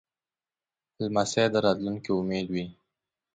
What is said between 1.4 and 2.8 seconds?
د راتلونکې امید وي.